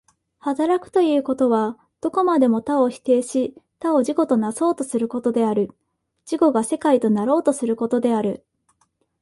[0.39, 5.75] 働くということは、どこまでも他を否定し他を自己となそうとすることである、
[6.25, 8.43] 自己が世界となろうとすることである。